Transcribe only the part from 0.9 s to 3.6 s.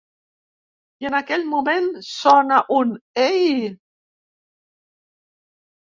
I en aquell moment sona un "Ei"!